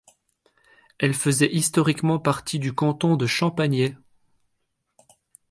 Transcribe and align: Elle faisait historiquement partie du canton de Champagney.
Elle 0.97 1.13
faisait 1.13 1.53
historiquement 1.53 2.17
partie 2.17 2.57
du 2.57 2.73
canton 2.73 3.17
de 3.17 3.27
Champagney. 3.27 3.95